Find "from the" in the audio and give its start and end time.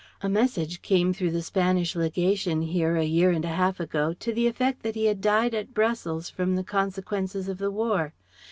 6.27-6.63